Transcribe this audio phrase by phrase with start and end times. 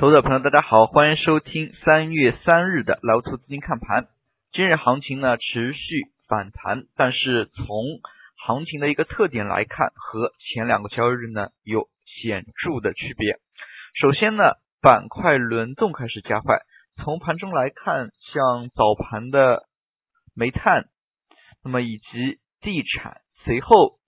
[0.00, 4.08] 投资者朋友，大家好，欢迎收听三月三日的老图资金看盘。
[4.50, 8.00] 今日行情呢持续反弹，但是从
[8.38, 13.36] 行情的一个特点来看，和前两个交易日呢有显著的区别。
[13.92, 16.60] 首先呢，板块轮动开始加快。
[16.96, 19.64] 从盘中来看，像早盘的
[20.34, 20.86] 煤炭，
[21.62, 23.98] 那么以及地产，随后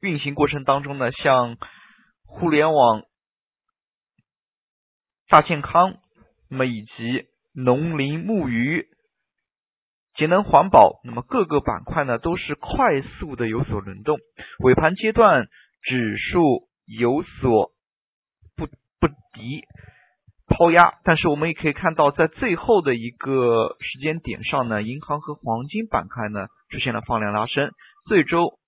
[0.00, 1.56] 运行过程当中呢，像
[2.24, 3.02] 互联网。
[5.30, 5.94] 大健康，
[6.48, 8.88] 那么以及农林牧渔、
[10.16, 14.18] 节能环保，那么各个板块呢都是快速的有所轮动。
[14.58, 15.46] 尾盘阶段
[15.82, 17.70] 指数有所
[18.56, 19.62] 不不敌
[20.48, 27.70] 抛压，但是我们也可以看到，在最后的一个时间点上呢，银行和黄金板块呢出现了放量拉升，
[28.08, 28.58] 最终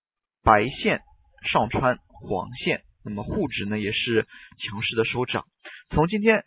[0.44, 1.00] 白线
[1.50, 4.28] 上穿黄线，那么沪指呢也是
[4.60, 5.44] 强势的收涨。
[5.94, 6.44] 从今天。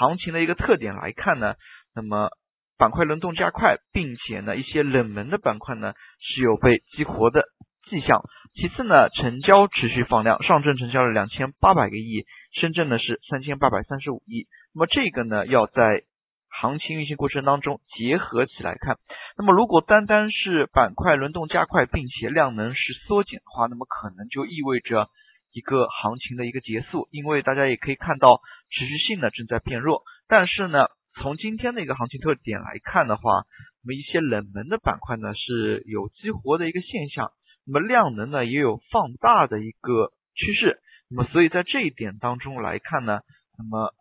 [0.00, 1.54] 行情的一个特点来看呢，
[1.92, 2.28] 那么
[2.76, 7.46] 板块轮动加快，并且呢一些冷门的板块呢是有被激活的
[7.90, 8.22] 迹象。
[8.54, 14.46] 其次呢，成交持续放量，上证成交了两千八百个亿，深圳呢是三千八百三十五亿。
[14.72, 16.04] 那么这个呢要在
[16.48, 18.98] 行情运行过程当中结合起来看。
[19.36, 25.08] 那么如果单单是板块轮动加快，并且量能是缩减的话，那么可能就意味着。
[25.50, 33.44] 一个行情的一个结束，因为大家也可以看到持续性呢正在变弱，但是呢，从今天的一个行情特点来看的话，
[33.82, 37.32] 那么一些冷门的板块呢是有激活的一个现象，
[37.66, 43.20] 那么量能呢也有放大的一个趋势，那么所以在这一点当中来看呢，
[43.56, 43.94] 那么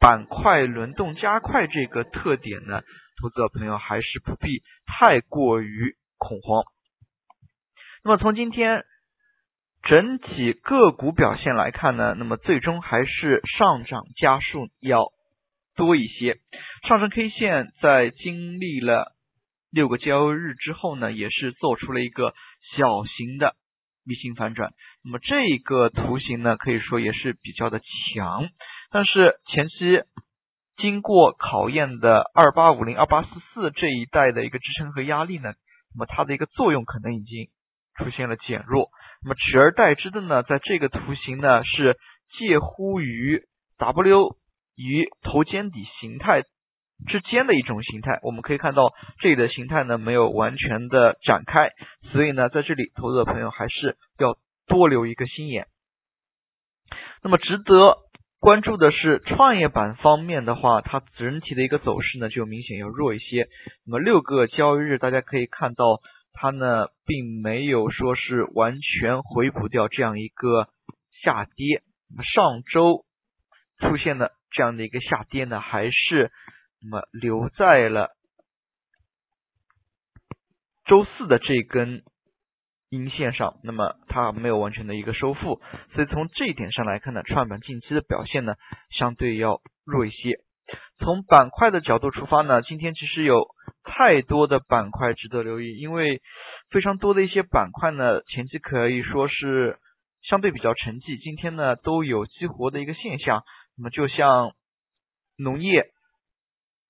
[0.00, 2.82] 板块轮动加快这个特点呢，
[3.22, 6.64] 投资者朋友还是不必太过于恐慌。
[8.02, 8.84] 那么从今天。
[9.82, 15.06] 整体个股表现来看呢，那么最终还是上涨家数要
[15.74, 16.38] 多一些。
[16.86, 19.16] 上证 K 线在经历了
[19.70, 22.34] 六个交易日之后呢，也是做出了一个
[22.76, 23.56] 小型的
[24.06, 24.72] V 型反转。
[25.02, 28.48] 那么这个图形呢，可以说也是比较的强。
[28.90, 30.02] 但是前期
[30.76, 35.54] 经过考验的二八五零、二八四四这一带的一个支撑和压力呢，
[35.94, 37.48] 那么它的一个作用可能已经
[38.00, 38.88] 出现了减弱。
[39.22, 41.98] 那么取而代之的呢，在这个图形呢是
[42.38, 43.42] 介乎于
[43.76, 44.36] W
[44.76, 46.42] 与头肩底形态
[47.06, 48.18] 之间的一种形态。
[48.22, 51.72] 我们可以看到这里的形态呢没有完全的展开，
[52.12, 55.66] 所以呢在这里投资的朋友还是要多留一个心眼。
[57.22, 57.98] 那么值得
[58.38, 63.48] 关注的是创业板方面的话，它整体的一个走势呢就明显要弱一些。
[63.84, 66.00] 那么六个交易日大家可以看到。
[66.32, 70.68] 它呢，并没有说是完全回补掉这样一个
[71.22, 71.82] 下跌。
[72.34, 73.04] 上周
[73.78, 76.32] 出现的这样的一个下跌呢，还是
[76.82, 78.10] 那么留在了
[80.86, 82.02] 周四的这根
[82.88, 83.60] 阴线上。
[83.62, 85.60] 那么它没有完全的一个收复，
[85.94, 88.54] 所以从这一点上来看呢，创业板近期的表现呢，
[88.90, 90.40] 相对要弱一些。
[91.00, 93.48] 从板块的角度出发呢，今天其实有。
[93.82, 96.20] 太多的板块值得留意，因为
[96.70, 99.78] 非常多的一些板块呢，前期可以说是
[100.22, 103.42] 相对比较沉寂，今天呢都有激活的一个现象。
[103.76, 104.52] 那么就像
[105.36, 105.86] 农业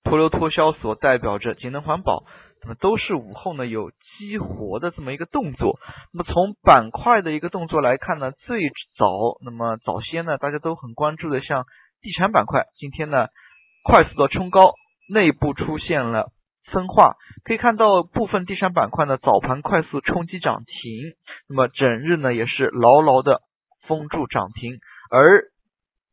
[0.03, 2.25] 脱硫脱硝所代表着节能环保，
[2.63, 5.79] 那么都是午后呢有激活的这么一个动作。
[6.13, 8.69] 那么从板块的一个动作来看呢，最
[8.99, 9.07] 早
[9.45, 11.65] 那么早些呢大家都很关注的像
[12.03, 13.29] 地产板块，今天呢
[13.83, 14.75] 快速的冲高，
[15.09, 16.33] 内部出现了。
[16.73, 21.15] 分化可以看到，部分地产板块呢早盘快速冲击涨停，
[21.49, 23.43] 那么整日呢也是牢牢的
[23.89, 24.79] 封住涨停，
[25.11, 25.47] 而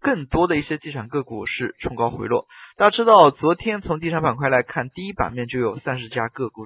[0.02, 2.48] 更多的一些地产个股是冲高回落。
[2.76, 6.66] 大家知道，昨天从地产板块来看，第一版面就有三十家个股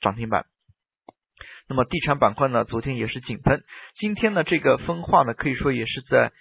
[0.00, 0.46] 涨停板，
[1.68, 3.62] 那么地产板块呢昨天也是井喷，
[3.98, 6.32] 今天呢这个分化呢可以说也是在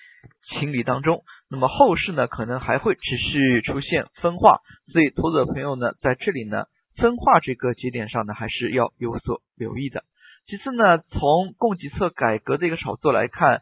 [0.48, 1.24] 清理当中。
[1.50, 4.60] 那么后市呢可能还会持续出现分化，
[4.92, 6.66] 所以投资者朋友呢在这里呢。
[7.00, 10.04] 分化这个节点上呢，还是要有所留意的。
[10.48, 13.62] 其次呢，从供给侧改革的一个炒作来看，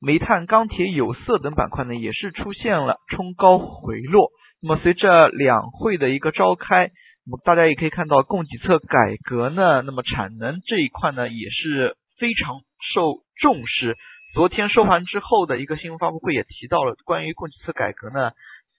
[0.00, 4.30] 煤炭、钢铁、有色等板块呢，也是出现了冲高回落。
[4.60, 6.90] 那么随着两会的一个召开，
[7.24, 12.62] 那么大家也可以看到供给侧改革呢，那么产能这一块呢，也是非常
[12.94, 13.96] 受重视。
[14.36, 18.32] 昨天收盘之后的一个新闻发布会也提到了关于供给侧改革呢，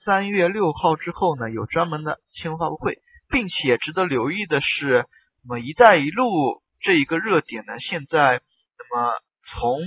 [0.05, 2.99] 三月六号之后呢，有专门的新闻发布会。
[3.27, 5.05] 并且值得留意的是，
[5.43, 8.39] 那么“一带一路”这一个热点呢，现在
[8.77, 9.11] 那么
[9.51, 9.79] 从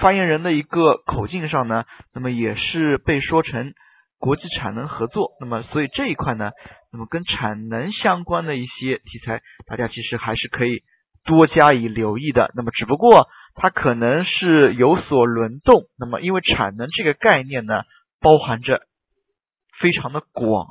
[0.00, 1.84] 发言人的一个口径上呢，
[2.14, 3.74] 那么也是被说成
[4.18, 5.32] 国际产能合作。
[5.38, 6.50] 那么所以这一块呢，
[6.90, 10.82] 那么跟产能相关的一些题材，大家其实还是可以
[11.26, 12.50] 多加以留意的。
[12.56, 15.84] 那么只不过它可能是有所轮动。
[15.98, 17.82] 那么因为产能这个概念呢，
[18.20, 18.82] 包含着
[19.80, 20.66] 非常的广，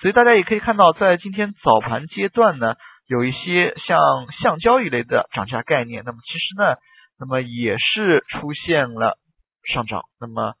[0.00, 2.76] 所以大家也可以看到，在今天早盘阶段呢，
[3.06, 3.98] 有一些像
[4.42, 6.02] 橡胶一类的涨价概念。
[6.04, 6.76] 那么其实呢。
[7.16, 9.18] 那么也是出现了
[9.72, 10.54] 上涨，那么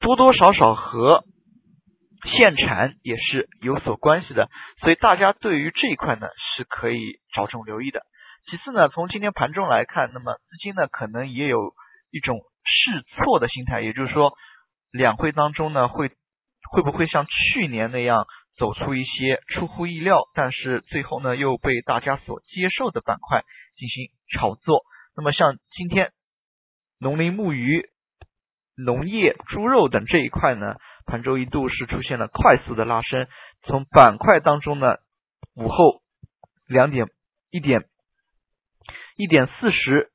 [0.00, 1.24] 多多少少和
[2.24, 4.48] 限产也是有所关系的，
[4.80, 6.26] 所以大家对于这一块呢
[6.56, 8.00] 是可以着重留意的。
[8.48, 11.72] 其次呢，从今天盘中来看，那么资金呢可能也有
[12.10, 14.32] 一种试错的心态，也就是说，
[14.90, 16.10] 两会当中呢会
[16.70, 18.26] 会不会像去年那样
[18.56, 23.42] 走出一些出乎意料，但是最后呢又被大家所接受的板块
[23.76, 24.82] 进行炒作。
[25.16, 26.12] 那么像今天
[26.98, 27.88] 农林牧渔、
[28.76, 30.76] 农业、猪肉等这一块呢，
[31.06, 33.28] 盘中一度是出现了快速的拉升。
[33.62, 34.96] 从板块当中呢，
[35.54, 36.00] 午后
[36.66, 37.06] 两点
[37.50, 37.84] 一点
[39.20, 40.08] 一点四十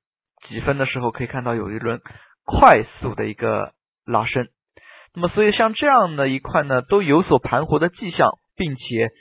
[0.50, 2.02] 几分的时候，可以看到有一轮
[2.44, 3.74] 快速的一个
[4.06, 4.48] 拉升。
[5.14, 9.12] 那么所以像这样的一块呢，都有所盘活的迹象，并且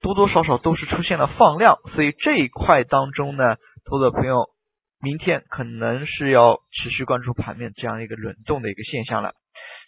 [0.00, 1.78] 多多少少都是出现了放量。
[1.94, 4.52] 所以这一块当中呢，投资朋友。
[5.02, 9.34] 明天可能是要持续关注盘面这样一个轮动的一个现象了。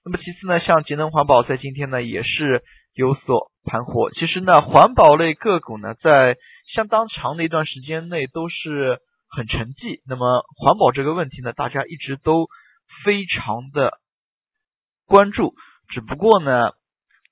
[0.04, 2.62] 那么其次呢，像节能环保在今天呢也是
[2.92, 4.10] 有所盘活。
[4.10, 6.36] 其实呢，环保类个股呢在
[6.74, 8.98] 相当长的一段时间内都是
[9.36, 10.00] 很沉寂。
[10.06, 12.48] 那么环保这个问题呢，大家一直都
[13.04, 13.98] 非常的
[15.06, 15.54] 关注。
[15.90, 16.72] 只不过呢，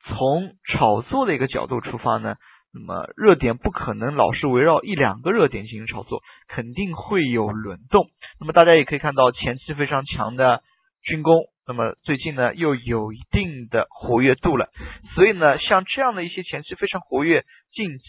[0.07, 2.37] 从炒作的一个角度出发呢。
[2.77, 8.09] 那么热点不可能老是围绕一两个热点进行炒作，肯定会有轮动。
[8.41, 10.61] 那么大家也可以看到前期非常强的
[11.01, 11.37] 军工，
[11.69, 14.71] 那么最近呢又有一定的活跃度了。
[15.15, 18.05] 所以呢，像这样的一些前期非常活跃，近期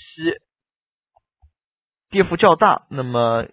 [2.10, 3.46] 跌幅较大，那么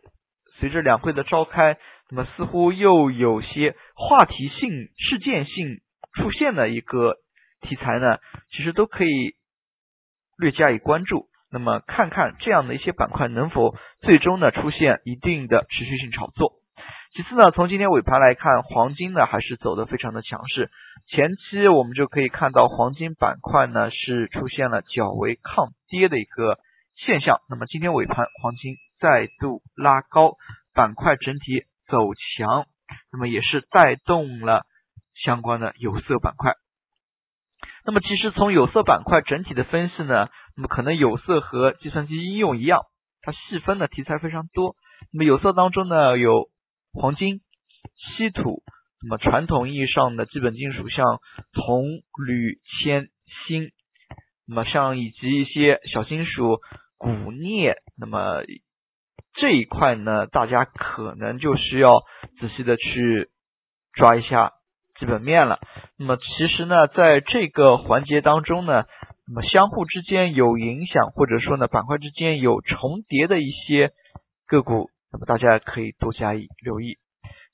[0.63, 1.77] 随着两会的召开，
[2.09, 5.81] 那么似乎又有些话题性、事件性
[6.15, 7.17] 出现的一个
[7.63, 8.19] 题材呢，
[8.53, 9.35] 其实都可以。
[10.39, 16.55] 略加以关注，那么看看这样的一些板块能否最终呢出现一定的持续性炒作。
[17.15, 20.71] 其次呢，从今天尾盘来看，黄金呢还是走的非常的强势。
[21.07, 26.59] 前期我们就可以看到黄金板块呢是出现了较为抗跌的一个
[26.97, 27.39] 现象。
[27.49, 30.37] 那么今天尾盘黄金再度拉高，
[30.73, 32.67] 板块整体走强，
[33.11, 34.65] 那么也是带动了
[35.25, 36.55] 相关的有色板块。
[37.85, 42.83] 那么其实从有色板块整体的分析呢，那么可能有色和计算机应用一样，
[43.23, 44.77] 它细分的题材非常多。
[45.13, 46.49] 那么有色当中呢，有
[46.93, 47.41] 黄金、
[48.17, 48.63] 稀土，
[49.03, 51.05] 那么传统意义上的基本金属像
[51.53, 51.83] 铜、
[52.25, 53.09] 铝、铅、
[53.49, 53.73] 锌，
[54.47, 56.61] 那么像以及一些小金属
[56.99, 58.45] 钴、镍，那么
[59.35, 62.01] 这一块呢，大家可能就需要
[62.41, 63.29] 仔细的去
[63.93, 64.53] 抓一下。
[65.01, 65.59] 基本面了，
[65.99, 68.85] 那么其实呢，在这个环节当中呢，
[69.27, 73.91] 那么相互之间有影响，或者说呢，板块之间有重叠的一些
[74.47, 76.99] 个股，那么大家可以多加以留意。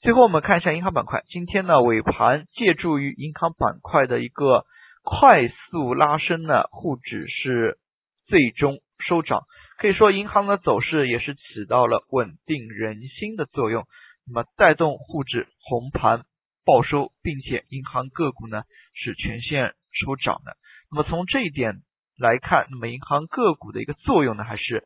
[0.02, 4.66] 最后我们看一下银行板块，今天呢尾盘借助于银行板块的一个
[5.02, 7.78] 快速拉升呢，沪指是
[8.26, 9.44] 最终收涨，
[9.78, 13.86] 可以说银行的走势也是起到了稳定人心的作用，
[14.26, 16.24] 那么带动沪指红盘。
[16.64, 20.54] 报收，并且银行个股呢是全线收涨的。
[20.90, 21.76] 那么从这一点
[22.18, 24.84] 来看，那么银行个股的一个作用呢还是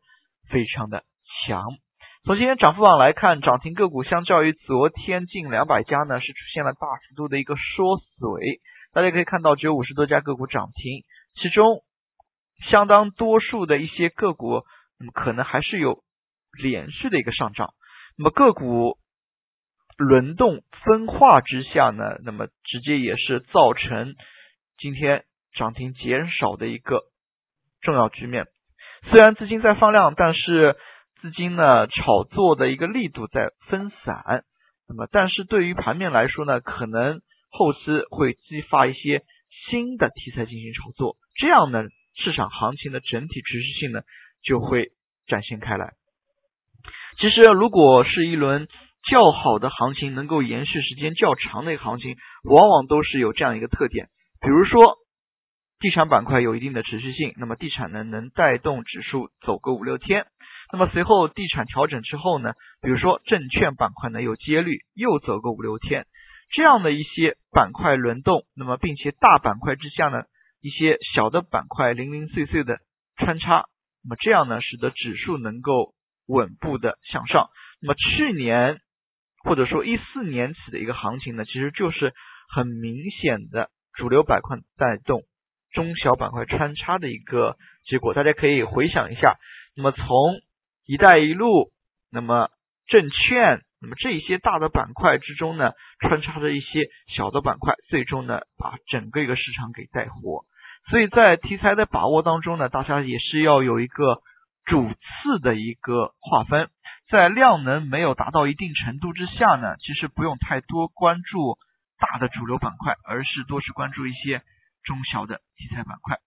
[0.49, 1.03] 非常的
[1.45, 1.61] 强。
[2.23, 8.61] 从今天涨幅榜来看，涨停个股相较于昨天近两百家呢是出现了大幅度的一个缩水。
[8.93, 11.03] 大家可以看到，只有五十多家个股涨停，
[11.35, 11.83] 其中
[12.69, 14.61] 相当多数的一些个股，
[15.11, 16.03] 可能还是有
[16.61, 17.73] 连续的一个上涨。
[18.17, 18.97] 那么个股。
[19.95, 24.15] 轮动分化之下呢，那么直接也是造成
[24.79, 27.03] 今天涨停减少的一个
[27.79, 28.47] 重要局面。
[29.11, 30.75] 虽然资金在放量，但是
[31.21, 34.43] 资金呢炒作的一个力度在分散。
[34.89, 37.79] 那么，但是对于盘面来说呢，可能后期
[38.09, 39.21] 会激发一些
[39.69, 41.83] 新的题材进行炒作，这样呢，
[42.15, 44.01] 市场行情的整体持续性呢
[44.43, 44.91] 就会
[45.27, 45.93] 展现开来。
[47.19, 48.67] 其实，如果是一轮。
[49.11, 52.15] 较好的行情能够延续时间较长的一个行情，
[52.49, 54.07] 往往都是有这样一个特点。
[54.39, 54.95] 比如说，
[55.77, 60.25] 地产板块有一定的持续性，那么地产呢能带动指数走个五六天。
[60.71, 66.05] 那么随后地产调整之后呢，比如说证券板块呢有接率又走个五六天。
[66.55, 70.23] 这样的一些板块轮动，那么并且大板块之下呢，
[70.63, 72.79] 一些小的板块零零碎碎的
[73.17, 73.65] 穿插，
[74.01, 75.93] 那么这样呢，使得指数能够
[76.25, 77.49] 稳步的向上。
[77.81, 78.79] 那么去年
[79.43, 82.13] 或者说一四年起的一个行情呢，其实就是
[82.47, 85.23] 很明显的主流板块带动
[85.73, 88.13] 中小板块穿插的一个结果。
[88.13, 89.35] 大家可以回想一下，
[89.75, 90.07] 那么从
[90.87, 91.73] “一带一路”，
[92.09, 92.47] 那么
[92.87, 93.59] 证券。
[93.81, 100.45] 那么这一些大的板块之中呢，穿插着一些小的板块，最终呢把整个一个市场给带活。
[100.89, 104.21] 所以在题材的把握当中呢，大家也是要有一个
[104.65, 106.69] 主次的一个划分。
[107.09, 111.57] 在量能没有达到一定程度之下呢，其实不用太多关注
[111.99, 114.41] 大的主流板块，而是多去关注一些
[114.83, 116.17] 中小的题材板块。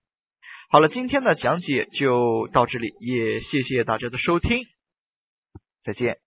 [0.70, 4.64] 好了，今天的讲解就到这里，也谢谢大家的收听，
[5.84, 6.25] 再见。